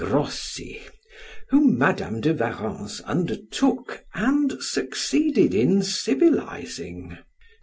Grossi, 0.03 0.81
whom 1.49 1.77
Madam 1.77 2.21
de 2.21 2.33
Warrens 2.33 3.01
undertook 3.01 4.03
and 4.15 4.53
succeeded 4.59 5.53
in 5.53 5.83
civilizing. 5.83 7.19